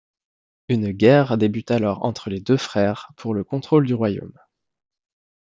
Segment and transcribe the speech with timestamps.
[0.67, 4.33] Une guerre débute alors entre les deux frères pour le contrôle du royaume.